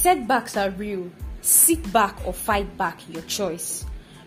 [0.00, 1.10] Setbacks are real.
[1.42, 3.84] Sit back or fight back, your choice.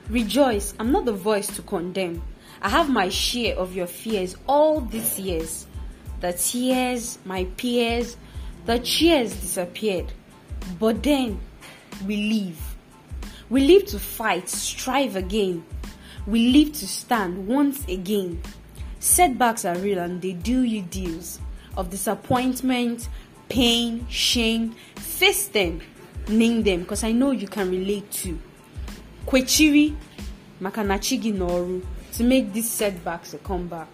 [0.07, 2.21] Rejoice, I'm not the voice to condemn.
[2.61, 5.65] I have my share of your fears all these years.
[6.21, 8.17] The tears, my peers,
[8.67, 10.13] the cheers disappeared.
[10.79, 11.39] But then
[12.05, 12.75] we live.
[13.49, 15.65] We live to fight, strive again.
[16.27, 18.43] We live to stand once again.
[18.99, 21.39] Setbacks are real and they do you deals
[21.75, 23.09] of disappointment,
[23.49, 24.75] pain, shame.
[24.95, 25.81] Face them,
[26.27, 28.39] name them, because I know you can relate to.
[29.25, 29.95] Kwechiri,
[30.61, 33.87] Makanachigi Noru, to make these setbacks a comeback.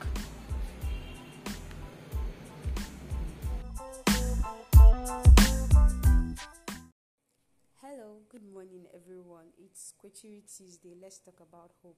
[7.81, 9.45] Hello, good morning, everyone.
[9.57, 10.95] It's Kwechiri Tuesday.
[11.01, 11.97] Let's talk about hope.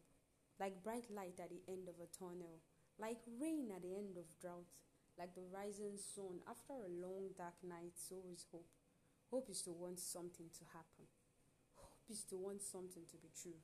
[0.60, 2.60] Like bright light at the end of a tunnel,
[3.00, 4.68] like rain at the end of drought,
[5.18, 8.70] like the rising sun after a long dark night, so is hope.
[9.30, 11.08] Hope is to want something to happen.
[11.76, 13.60] Hope is to want something to be true.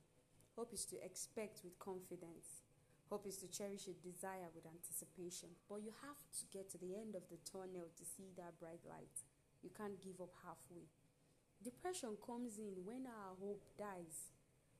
[0.56, 2.64] Hope is to expect with confidence.
[3.10, 5.48] Hope is to cherish a desire with anticipation.
[5.68, 8.84] But you have to get to the end of the tunnel to see that bright
[8.88, 9.24] light.
[9.62, 10.88] You can't give up halfway.
[11.64, 14.30] Depression comes in when our hope dies,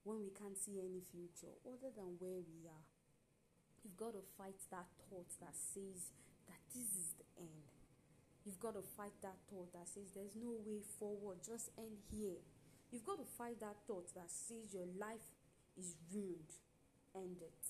[0.05, 2.87] when we can't see any future other than where we are.
[3.85, 6.11] You've got to fight that thought that says
[6.49, 7.67] that this is the end.
[8.45, 12.41] You've got to fight that thought that says there's no way forward, just end here.
[12.91, 15.37] You've got to fight that thought that says your life
[15.77, 16.57] is ruined,
[17.15, 17.63] end it.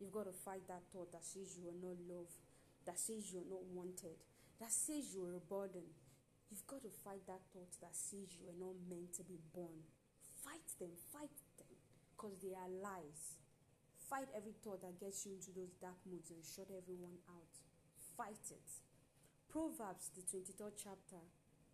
[0.00, 2.40] You've got to fight that thought that says you are not loved,
[2.86, 4.16] that says you're not wanted,
[4.60, 5.84] that says you're a burden.
[6.50, 9.84] You've got to fight that thought that says you are not meant to be born.
[10.44, 11.76] Fight them, fight them,
[12.14, 13.36] because they are lies.
[14.08, 17.50] Fight every thought that gets you into those dark moods and shut everyone out.
[18.16, 18.70] Fight it.
[19.50, 21.22] Proverbs, the 23rd chapter,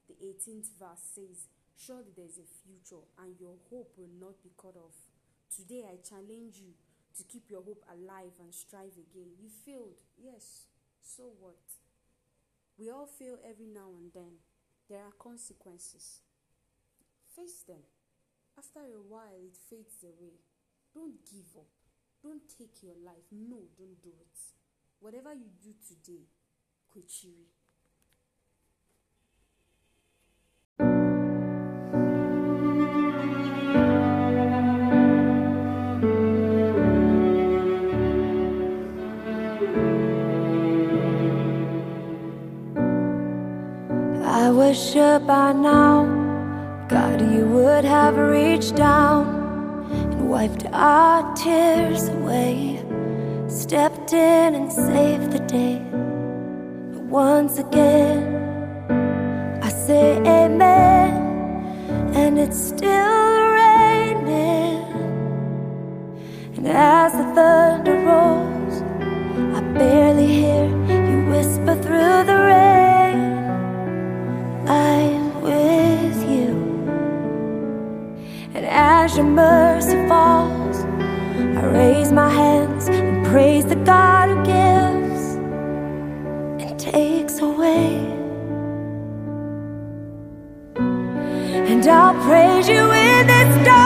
[0.09, 4.49] the 18th verse says, Surely there is a future and your hope will not be
[4.57, 4.97] cut off.
[5.53, 6.73] Today I challenge you
[7.19, 9.37] to keep your hope alive and strive again.
[9.37, 10.73] You failed, yes,
[11.03, 11.61] so what?
[12.79, 14.41] We all fail every now and then.
[14.89, 16.21] There are consequences.
[17.37, 17.85] Face them.
[18.57, 20.41] After a while, it fades away.
[20.95, 21.82] Don't give up.
[22.23, 23.27] Don't take your life.
[23.33, 24.39] No, don't do it.
[25.01, 26.23] Whatever you do today,
[26.95, 27.49] Kwechiri.
[44.25, 46.07] I was sure by now,
[46.89, 49.42] God, you would have reached down
[50.33, 52.83] wiped our tears away,
[53.49, 55.77] stepped in and saved the day.
[56.95, 58.23] But once again,
[59.63, 61.13] I say amen,
[62.17, 64.81] and it's still raining.
[66.57, 68.77] And as the thunder rolls,
[69.55, 70.12] I barely
[86.79, 87.97] takes away.
[91.71, 93.82] And I'll praise you in this dark,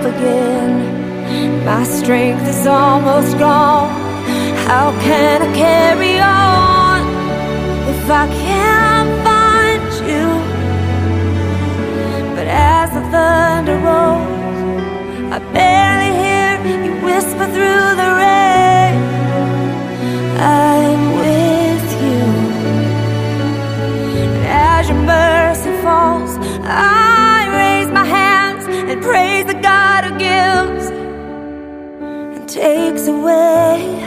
[0.00, 1.64] up again.
[1.64, 3.90] My strength is almost gone.
[4.66, 7.00] How can I carry on
[7.92, 10.26] if I can't find you?
[12.34, 16.52] But as the thunder rolls, I barely hear
[16.84, 18.94] you whisper through the rain.
[20.38, 22.22] I'm with you.
[24.22, 27.09] And as your mercy falls, I
[33.10, 33.99] 因为。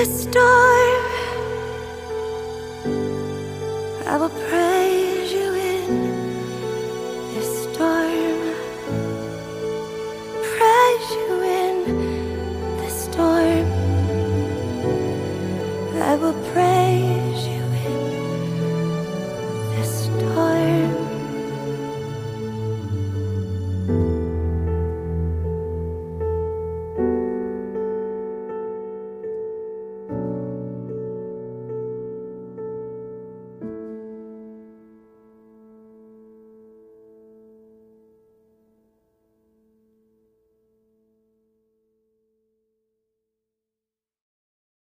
[0.00, 1.04] The storm.
[4.06, 4.59] I will praise